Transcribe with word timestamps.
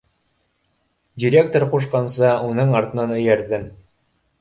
Директор 1.25 1.67
ҡушҡанса 1.75 2.35
уның 2.49 2.77
артынан 2.83 3.17
эйәрҙем. 3.23 3.73